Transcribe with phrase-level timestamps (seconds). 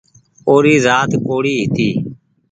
[0.47, 1.89] او ري زآت ڪوڙي هيتي